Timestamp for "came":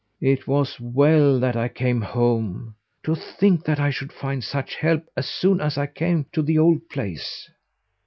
1.67-2.01, 5.85-6.25